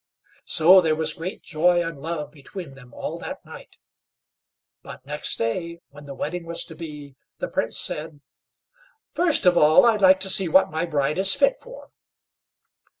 So 0.47 0.81
there 0.81 0.95
was 0.95 1.13
great 1.13 1.43
joy 1.43 1.85
and 1.85 2.01
love 2.01 2.31
between 2.31 2.73
them 2.73 2.91
all 2.91 3.19
that 3.19 3.45
night. 3.45 3.77
But 4.81 5.05
next 5.05 5.37
day, 5.37 5.79
when 5.91 6.05
the 6.05 6.15
wedding 6.15 6.43
was 6.47 6.65
to 6.65 6.75
be, 6.75 7.15
the 7.37 7.47
Prince 7.47 7.77
said: 7.77 8.19
"First 9.11 9.45
of 9.45 9.57
all, 9.59 9.85
I'd 9.85 10.01
like 10.01 10.19
to 10.21 10.29
see 10.31 10.49
what 10.49 10.71
my 10.71 10.87
bride 10.87 11.19
is 11.19 11.35
fit 11.35 11.61
for." 11.61 11.91